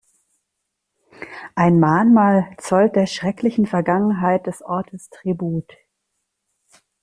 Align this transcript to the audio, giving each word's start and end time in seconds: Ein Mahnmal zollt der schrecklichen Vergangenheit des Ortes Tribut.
Ein 1.53 1.79
Mahnmal 1.79 2.55
zollt 2.57 2.95
der 2.95 3.05
schrecklichen 3.05 3.67
Vergangenheit 3.67 4.47
des 4.47 4.63
Ortes 4.63 5.11
Tribut. 5.11 5.71